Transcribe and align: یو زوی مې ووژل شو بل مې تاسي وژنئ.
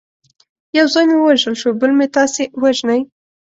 یو 0.77 0.85
زوی 0.93 1.05
مې 1.09 1.17
ووژل 1.19 1.55
شو 1.61 1.69
بل 1.79 1.91
مې 1.97 2.07
تاسي 2.15 2.43
وژنئ. 2.61 3.01